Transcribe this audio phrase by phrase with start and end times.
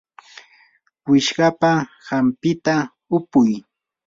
[1.09, 1.71] wishqapa
[2.07, 2.75] hampita
[3.15, 3.51] upuy.